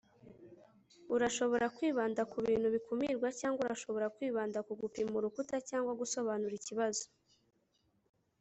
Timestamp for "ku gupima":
4.67-5.13